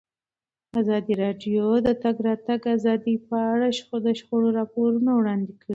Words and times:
ازادي 0.81 1.13
راډیو 1.23 1.65
د 1.81 1.81
د 1.87 1.89
تګ 2.03 2.15
راتګ 2.27 2.61
ازادي 2.75 3.15
په 3.27 3.37
اړه 3.51 3.67
د 4.05 4.07
شخړو 4.19 4.49
راپورونه 4.59 5.11
وړاندې 5.15 5.53
کړي. 5.61 5.69